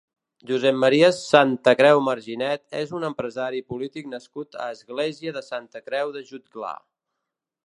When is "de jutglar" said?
6.19-6.79